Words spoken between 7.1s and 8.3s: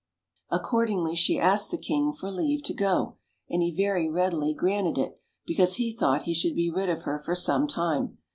for some time.